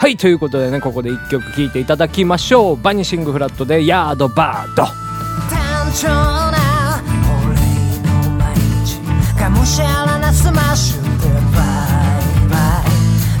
[0.00, 2.76] はい、ということでね、ここで一曲聴いていただきましょう。
[2.80, 4.84] バニシングフラットでヤードバード。
[4.84, 7.02] 単調な
[7.44, 7.54] 俺
[8.08, 8.96] の毎日
[9.38, 12.88] がむしゃらなスマッシュでバイバイ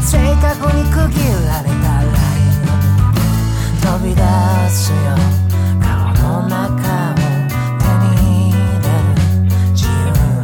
[0.04, 4.20] 正確に区切られたライン飛び出
[4.68, 4.96] すよ
[5.80, 7.88] 籠の中を手
[8.20, 9.24] に入れる
[9.72, 9.88] 自由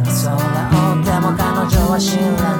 [0.01, 2.56] な空をでも彼女は知らない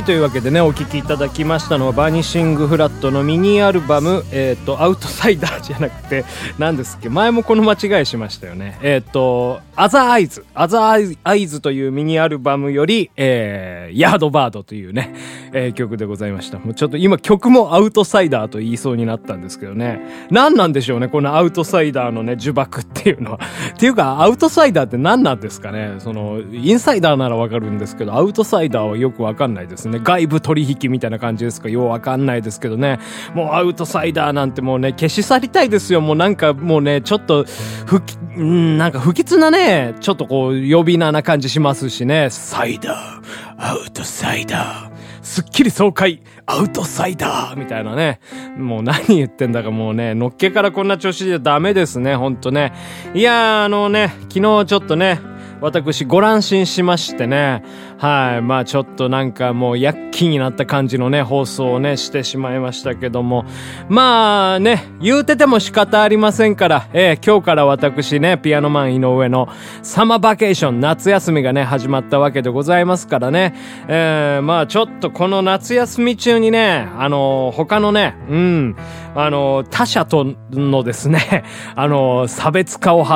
[0.00, 6.24] い、というわけでね、お聴きいただきましたのは、バニシングフラットのミニアルバム、えっ、と、アウトサイダー じゃなくて、
[6.58, 8.78] 何ですっけ、前もこの間違いしましたよね。
[8.82, 15.14] えっ、と、アザーアイズ、アザーアイズというミニアルバムより、えー、ヤードバードというね、
[15.52, 16.58] えー曲でございました。
[16.58, 20.00] もうちょっと今曲もアウトサイダーと言いそうになったんですけどね。
[20.30, 23.40] 何なんでしょうね、このアウトサイダーのね、呪縛っていうのは。
[23.74, 25.94] っていうか、アウトサイダーって何なんですかね。
[25.98, 29.89] その、インサイダーならわかるんですけど、アウトサイダーはよくわかんないですね。
[29.90, 31.68] ね外部取引みたいな感じですか？
[31.68, 32.98] ようわかんないですけどね。
[33.34, 36.00] もうアウトサイダーなんてもうね、消し去りたいですよ。
[36.00, 37.44] もうなんかもうね、ちょっと、
[37.86, 42.28] 不き、うん、なんか不吉なね、ちょっとこう、呼び名な感じしますしね。
[42.30, 43.22] サイダー、
[43.58, 44.90] アウトサイダー。
[45.22, 48.20] すっきり爽快、アウトサイダーみたいなね。
[48.56, 52.72] もう何言ってんだかもうね、のっけからこんな調子じゃダメですね、ほんとね。
[53.14, 55.20] いやー、あのね、昨日ちょっとね、
[55.60, 57.62] 私ご乱心しましてね。
[58.00, 58.42] はい。
[58.42, 63.44] まあちょっとなんかもう躍起になった感じのね、放送をね、してしまいましたけども。
[63.90, 69.50] まあね、言うてても仕方ありませんから、えー今日から私ね、ピアノマン井上の
[69.82, 73.54] サマーバケーション、夏休みがね、始まったわけでございますからね。
[73.86, 78.76] えーまあちょっとこの夏休み中にね、あの他のね、うん、
[79.14, 81.44] あの他者とのですね、
[81.76, 83.12] あの差別化を図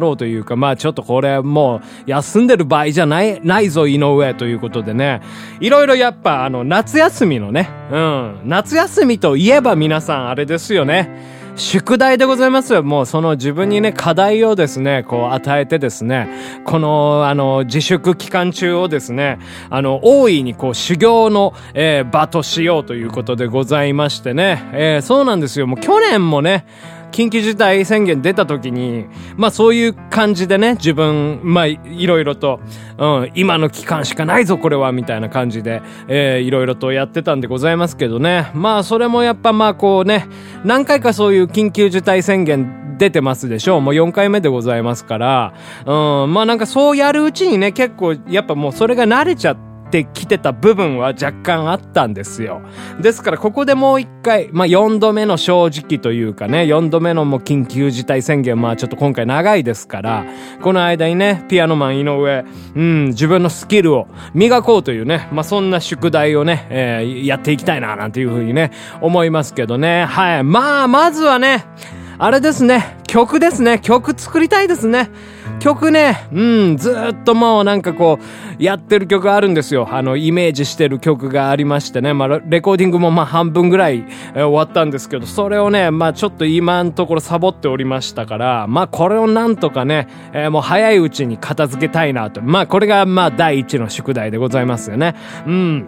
[0.00, 5.20] ろうというか、まあちょっとこれもう休んでる場合じゃない、ないぞ井上ということでね、
[5.60, 11.38] いろいろやっぱあの夏休みのね、うん、夏休みといえば皆さんあれですよね。
[11.58, 12.84] 宿題でございますよ。
[12.84, 16.28] もうその自分にね、課題をですね、こう与えてですね、
[16.64, 25.66] この、あの、自粛期間中をですね、あの、大いにこう修行の、えー場としようということでございましてね、えーそうなんですよ。
[25.66, 26.64] もう去年もね、
[27.12, 32.60] 緊急事態宣言出た時に、まあそういう感じでね、自分、まあいろいろと、
[32.98, 38.50] うん、今の期間しかないぞこれは、みたいな感じで、えーいろいろとやってたんでございますけどね。
[38.54, 40.26] まあそれもやっぱまあこうね、
[40.64, 43.80] 何回かそういう緊急事態宣言出てますでしょう。
[43.80, 45.54] もう4回目でございますから、
[45.86, 52.60] うん、まあなんかそうやるうちにね、結構やっぱもうそれが慣れちゃって、ってきてた部分は若干あったんですよ。
[53.00, 60.26] ですからここでもう一回、まあ4度目の正直というかね、4度目のもう緊急事態宣言、まあちょっと今回長いですから、
[60.62, 62.44] この間にね、ピアノマン井上、
[62.76, 70.04] うん、自分のスキルを磨こうというね、まあそんな宿題をね、えーやっていきたいな、なんていうふうにね、思いますけどね。
[70.04, 70.44] はい。
[70.44, 71.64] まあ、まずはね、
[72.20, 75.08] あれですね、曲ですね、曲作りたいですね。
[75.60, 76.42] 曲ね、う
[76.72, 79.88] ん、ずっともうなんかこう、やってる曲あるんですよ。
[79.88, 82.12] あの、イメージしてる曲がありましてね。
[82.14, 84.04] まあ、レコーディングもまあ半分ぐらい、
[84.34, 92.42] 終わったんですけど、それをね、まあちょっと今のところサボっておりましたから、まあこれをなんとかね、えーもう早いうちに片付けたいなと。
[92.42, 95.14] まあこれがまあ第一の宿題でございますよね。
[95.46, 95.86] うん。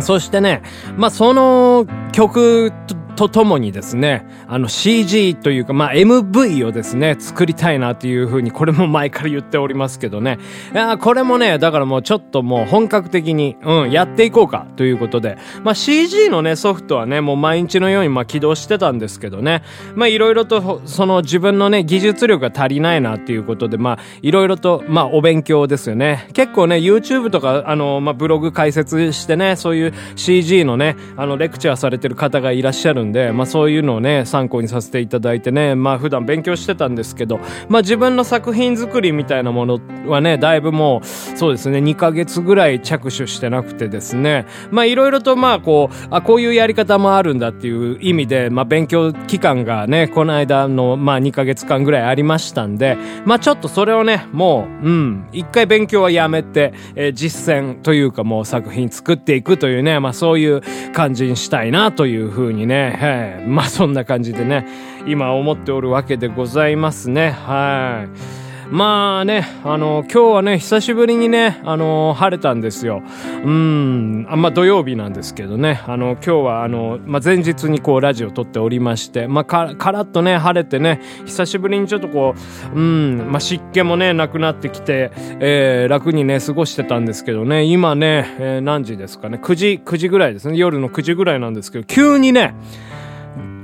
[0.00, 0.62] そしてね、
[0.96, 2.72] まあ、その曲
[3.16, 10.38] とともにですね、あの CG というか、まあ MV をですね、作りたいなっていうふうに、これも前から言っておりますけどね。
[10.72, 19.62] いやこれもね、だからもうちょっともう本格的に、うん、やっていこうかということで、まあ CG のね、ソフトはね、もう毎日のようにまあ起動してたんですけどね、
[19.94, 26.28] まあいろいろと、その自分のね、技術力が足りないなっていうことで、まあいろいろと、まあお勉強ですよね。
[26.32, 60.62] 結構ね、YouTube とか、あの、まあブログ解説してね、そういう CG のね、あの、レクチャーされてる方がいらっしゃるんで、まあそういうのをね、参考にさせていただいてね、まあ普段勉強してたんですけど、まあ自分の作品作りみたいなものはね、だいぶもう、そうですね、2ヶ月ぐらい着手してなくてですね、まあいろいろとまあこう、あ、こういうやり方もあるんだっていう意味で、まあ勉強期間がね、この間のまあ2ヶ月間ぐらいありましたんで、まあちょっとそれをね、もう、うん、一回勉強はやめて、えー、実践というかもう作品作っていくというね、まあそういう
[60.92, 64.66] 感じにしたいなというふうにね、はいまあそんな感じでね、
[65.06, 67.30] 今思っておるわけでございますね。
[67.30, 68.43] はい。
[68.70, 73.02] まあね、あの、今日はね、久しぶりにね、あの、晴れたんですよ。
[73.44, 82.34] うん、あんま土曜日なんですけどね、あの、今日はあの、まあ前日にこうラジオ撮っておりまして、まあか、カラッとね、晴れてね、久しぶりにちょっとこ
[82.74, 92.54] う、うん、まあ湿気もね、なくなってきて、えー、楽にね、過ごしてたんですけどね、今ね、えー、何時ですかね、9時、9時ぐらいですね、夜の9時ぐらいなんですけど、急にね、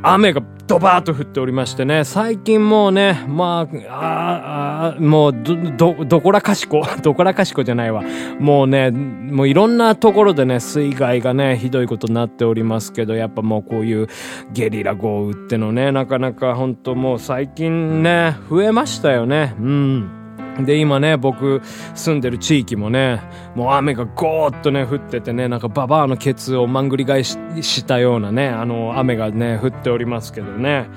[0.03, 5.57] 雨がドバーッと降っておりましてね、最近もうね、まあ、ああもうど、
[5.95, 8.03] ど、どこらかしこ、 どこらかしこじゃないわ。
[8.39, 14.07] もうね、もういろんなところでね、水害がね、ひどいことになっておりますけど、やっぱもうこういう
[14.53, 19.55] ゲリラ豪雨ってのね、なかなか本当もう最近ね、増えましたよね。
[19.61, 20.20] うん。
[20.59, 21.63] で、今ね、僕
[21.95, 23.23] 住んでる地域もね、
[23.55, 30.89] もう雨がゴーッとね、降っててね、なんかババアのケツをまんぐり返ししたようなね、あの、雨がね、降っておりますけどね。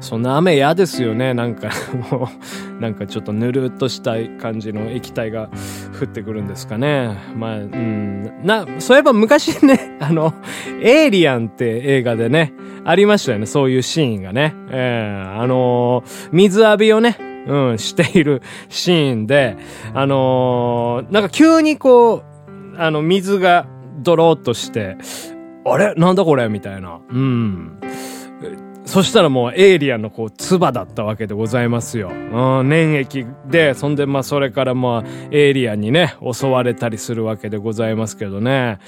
[0.00, 1.34] そんな雨嫌ですよね。
[1.34, 1.70] なんか
[2.10, 2.28] も
[2.78, 5.48] う、なんかちょっとぬるっとした感じの液体が
[6.00, 7.18] 降ってくるんですかね。
[7.34, 8.44] まあ、うん。
[8.44, 10.34] な、そういえば昔ね、 あの、
[10.82, 12.52] エイリアンって映画でね、
[12.84, 13.46] ありましたよね。
[13.46, 14.54] そういうシーンがね。
[14.70, 19.56] ええー、あのー、水浴びをね、うん、しているシーンで、
[19.94, 22.24] あのー、なんか急にこう、
[22.76, 23.66] あの、水が
[23.98, 24.96] ドローっとして、
[25.64, 25.94] あれ？
[25.94, 26.48] なんだこれ？
[26.48, 27.00] みたいな。
[27.08, 27.80] うん。
[28.84, 32.08] そしたらもうエイリアンのこう、唾だったわけでございますよ。
[32.08, 38.78] うん、粘液で、そんでまあそれからまあ、エイリアンにね、襲われたりするわけでございますけどね。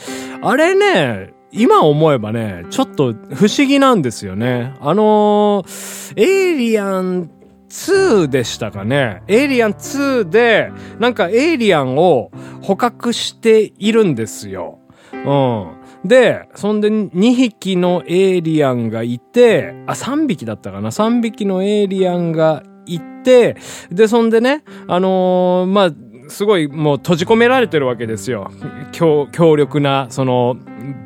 [0.40, 4.74] あれね、今思えばね、ちょっと不思議なんですよね。
[4.80, 7.30] あのー、エイリアン
[7.68, 9.22] 2でしたかね。
[9.28, 12.30] エイリアン2で、なんかエイリアンを
[12.62, 14.78] 捕獲しているんですよ。
[15.12, 15.78] うん。
[16.04, 23.56] で、そんで2匹のエイリアンがいて、あ、3匹だったかな ?3 匹のエイリアンがいて、
[23.90, 25.90] で、そんでね、あのー、まあ、
[26.28, 28.50] すごいもう閉じ込められてるわけですよ。
[28.92, 30.56] 強、強力な、その、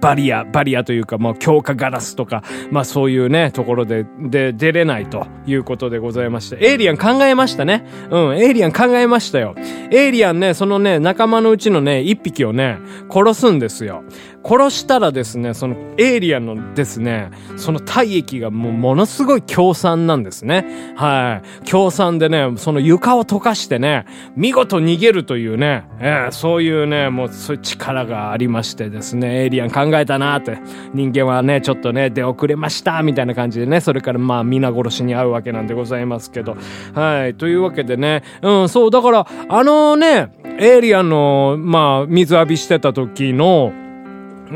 [0.01, 6.59] バリア、バリアというか、もう強化ガラスとか、まあそういうね、ところで、で、出れないということでございまして。
[6.61, 7.87] エイリアン考えましたね。
[8.11, 9.55] うん、エイリアン考えましたよ。
[9.91, 12.79] エイリアンね、そのね、仲間のうちのね、一匹をね、
[13.11, 14.05] 殺すんですよ。
[14.45, 20.95] 殺したらですね、そのエイリアンのですね、その体液がもうものすごい強酸なんですね。
[20.97, 21.65] はい。
[21.65, 24.07] 強酸でね、その床を溶かしてね、
[24.37, 30.59] 見事逃げるというね、えー、そういうね、もうそういう力がありましてですね、エイリアン考えたなって、
[30.93, 36.57] 人間はね、ちょっとね、出遅れました、みたいな感じでね、それからまあ皆殺しに遭うわけなんでございますけど、
[36.95, 37.35] はい。
[37.35, 43.73] というわけでね、うん、そう、だから、あのね、エイリアンの、まあ、水浴びしてた時の、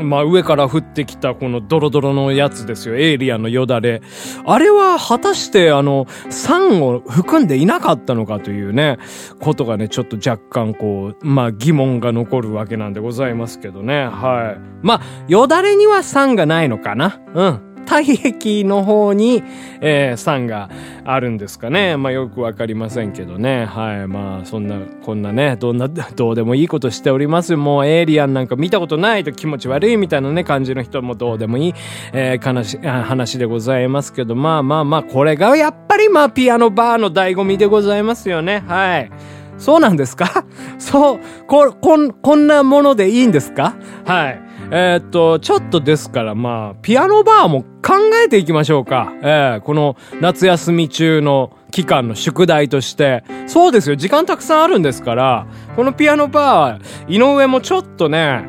[0.03, 2.95] まあ上から降ってきたこのドロドロのやつですよ。
[2.95, 4.01] エイリアンのよだれ。
[4.45, 8.97] あれは果たしてあの、酸を含んでいなかったのかというね、
[9.39, 14.05] ことがね、ちょっと若干こう、まあ疑問が残るわけなんでございますけどね。
[14.05, 14.59] はい。
[14.81, 17.19] まあ、よだれには酸がないのかな。
[17.33, 17.66] うん。
[17.87, 19.41] 体液の方に、
[19.81, 20.69] えー、酸が
[21.05, 21.97] あるんですかね。
[21.97, 23.65] まあよくわかりませんけどね。
[23.65, 24.07] はい。
[24.07, 31.73] まあそんな、こんなね、どんな、 どうでもいいことしておりますもうエイリアンなんか見たことないと気持ち悪いみたいなね、感じの人もどうでもいい、
[32.13, 38.63] えー、話、話でございますけど、まあまあまあ、これがやっぱりまあピアノバーの醍醐味でございますよね。
[38.67, 39.09] はい。
[39.57, 40.45] そうなんですか？
[40.77, 43.75] そう、こ、こん、こんなものでいいんですか？
[44.05, 44.41] はい。
[44.69, 49.13] えー、っと、ちょっとですから、まあ、ピアノバーも考えていきましょうか。
[49.21, 53.23] えー、この夏休み中の期間の宿題として。
[53.47, 58.43] そうですよ、時間たくさんあるんですから、このピアノバー、井上もちょっとね、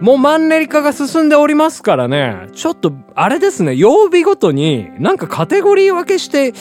[0.00, 6.52] もうマンネリ化が進んでおりますからね、ちょっと、あれですね、曜日ごとになんかカテゴリー分けして、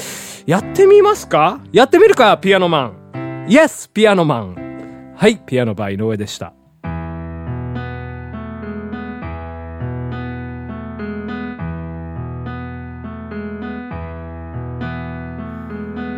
[0.45, 1.59] やってみますか？
[1.71, 3.45] やってみるか、ピアノマン。
[3.47, 5.13] イエス、ピアノマン。
[5.15, 6.53] はい、ピアノバイ井上でした。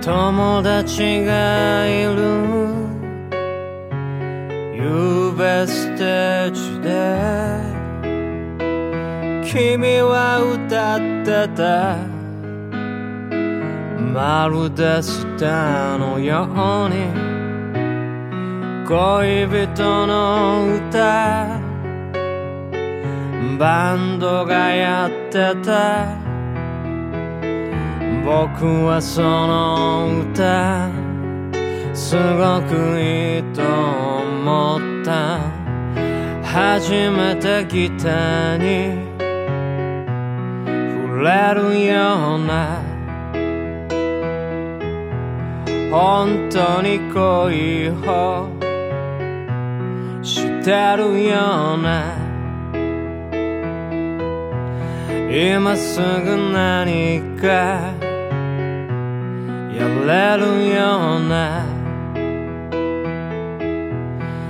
[0.06, 2.20] 友達がいる。
[4.76, 6.92] 夕べステージで
[9.50, 11.96] 君は歌ってた。
[13.98, 17.08] まるでスターのように。
[18.86, 21.62] 恋人の歌。
[23.58, 26.23] バンドがやってた。
[28.26, 30.90] 僕はその歌
[31.94, 35.64] すごくいいと思った。
[36.54, 38.94] 初めてギターに
[41.10, 42.80] 触れるような
[45.90, 48.50] 本当に恋を
[50.22, 52.16] してるような
[55.32, 58.13] 今すぐ何か
[59.78, 61.66] やれるような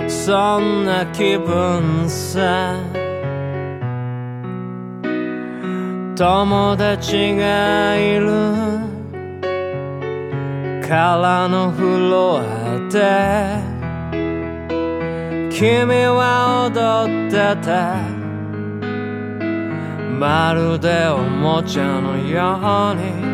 [0.08, 2.78] そんな気分さ
[6.16, 8.28] 友達がいる
[10.86, 12.42] からのフロア
[12.90, 13.74] で
[15.50, 17.96] 君は踊ってた
[20.18, 23.33] まるでおもちゃのように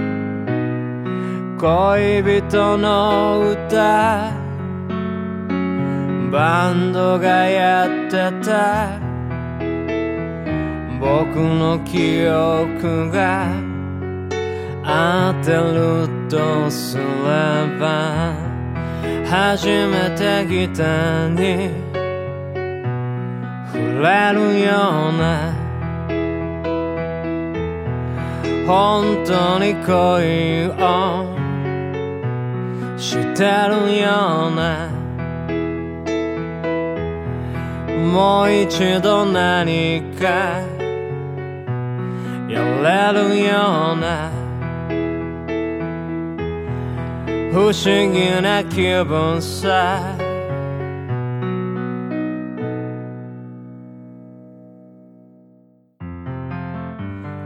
[1.60, 4.32] 恋人の歌
[6.32, 8.98] バンドがやってた。
[10.98, 13.46] 僕の記憶が
[14.82, 17.02] 当てるとすれ
[17.78, 18.32] ば
[19.28, 21.68] 初めてギターに
[23.70, 25.52] 触れるような。
[28.66, 31.29] 本当に恋を
[33.00, 34.90] してるような。
[38.12, 40.60] もう一度何か
[42.46, 44.30] やれるような。
[47.52, 50.16] 不思議な気分さ。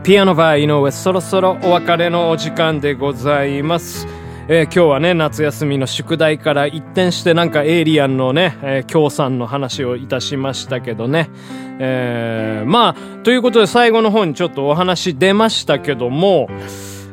[0.03, 4.24] ピアノバー井上そろそろお別れのお時間でございます。
[4.47, 11.31] えー、今日はね、夏休みの宿題から一転してなんかエイリアンのね、えー、協賛の話をいたしましたけどね。
[11.79, 16.47] えー、まあ、ということで最後の方にちょっとお話出ましたけども、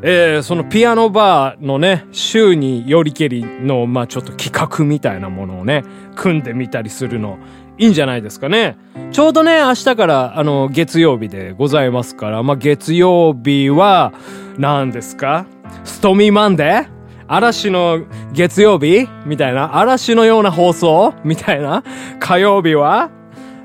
[0.03, 5.85] えー、そのピアノバーのね、週によりけりの、まあちょっと企画みたいなものをね、
[6.15, 7.39] 組んでみたりするの、
[7.79, 8.77] いいんじゃないですかね。
[9.11, 14.13] ちょうどね、明日から、あの、月曜日でございますから、まあ月曜日は、
[14.59, 15.47] 何ですか？
[15.85, 17.02] Stormy Monday？
[17.35, 18.03] 嵐の
[18.35, 19.79] 月曜日みたいな。
[19.79, 21.83] 嵐のような放送みたいな。
[22.21, 23.11] 火曜日は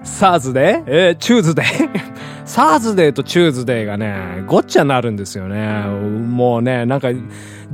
[0.03, 0.83] Thursday？
[0.87, 5.81] えー、 Tuesday？Thursday と Tuesday がね、ごっちゃになるんですよね。
[5.81, 7.09] もうね、なんか、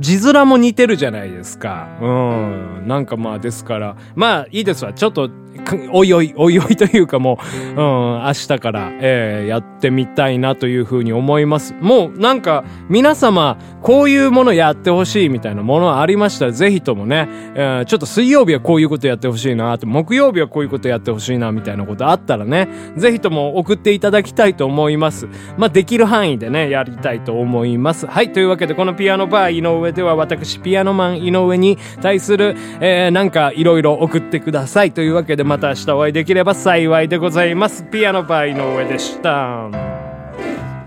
[0.00, 1.86] 字面も似てるじゃないですか。
[2.02, 2.82] うん。
[2.88, 4.92] なんかまあですから、まあいいですわ。
[4.92, 5.30] ちょっと
[5.92, 7.38] おいおい、おいおいというかも
[7.76, 11.74] う、うん、明日から、えー、やってみたいなというふうに思います。
[11.80, 25.28] もうなんか、皆様、こういうものやってほしいみたいなものありましたら、ぜひともね、えー、ちょっと水曜日はこういうことやってほしいな、木曜日はこういうことやってほしいな、みたいなことあったらね、ぜひとも送っていただきたいと思います。
[25.56, 28.06] まあ、できる範囲でね、やりたいと思います。
[28.06, 34.92] はい、というわけで、このピアノバー井上では、私、ピアノマン井上に対する、えー、なんか、いろいろ送ってください。
[34.92, 37.84] というわけで、また明日お会いできれば幸いでございます。
[37.84, 39.68] ピアノバイの上でした。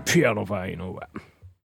[0.04, 1.27] ピアノバイの上。